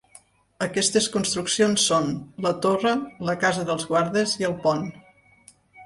Aquestes 0.67 1.09
construccions 1.15 1.85
són: 1.91 2.09
la 2.47 2.55
Torre, 2.65 2.97
la 3.31 3.39
Casa 3.45 3.69
dels 3.71 3.89
Guardes 3.93 4.37
i 4.43 4.53
el 4.53 4.61
Pont. 4.67 4.87